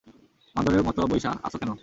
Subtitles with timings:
[0.55, 1.73] বান্দরের মতা বইসা, আছো কেনো?